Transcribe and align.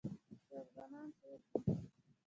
چې 0.43 0.49
افغانان 0.61 1.07
څوک 1.19 1.41
دي. 1.53 1.57